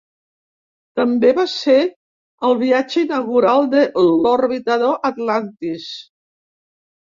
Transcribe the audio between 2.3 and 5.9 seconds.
el viatge inaugural de l'orbitador "Atlantis".